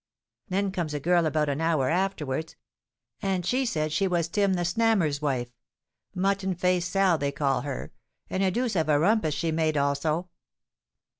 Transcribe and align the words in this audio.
Then 0.49 0.71
comes 0.71 0.95
a 0.95 0.99
girl 0.99 1.27
about 1.27 1.47
an 1.47 1.61
hour 1.61 1.87
afterwards; 1.87 2.55
and 3.21 3.45
she 3.45 3.67
said 3.67 3.91
she 3.91 4.07
was 4.07 4.27
Tim 4.29 4.53
the 4.55 4.65
Snammer's 4.65 5.21
wife—Mutton 5.21 6.55
faced 6.55 6.89
Sal 6.89 7.19
they 7.19 7.31
call 7.31 7.61
her;—and 7.61 8.41
a 8.41 8.49
deuce 8.49 8.75
of 8.75 8.89
a 8.89 8.97
rumpus 8.97 9.35
she 9.35 9.51
made 9.51 9.77
also." 9.77 10.27